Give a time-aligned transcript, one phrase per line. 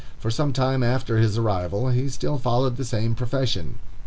[0.17, 3.77] For some time after his arrival he still followed the same profession.